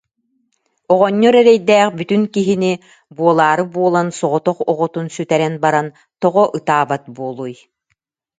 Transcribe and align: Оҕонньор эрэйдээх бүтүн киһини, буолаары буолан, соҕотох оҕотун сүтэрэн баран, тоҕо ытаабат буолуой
Оҕонньор 0.93 1.35
эрэйдээх 1.41 1.89
бүтүн 1.97 2.23
киһини, 2.33 2.71
буолаары 3.17 3.65
буолан, 3.75 4.07
соҕотох 4.19 4.59
оҕотун 4.71 5.07
сүтэрэн 5.15 5.55
баран, 5.63 5.87
тоҕо 6.21 6.43
ытаабат 6.57 7.03
буолуой 7.15 7.53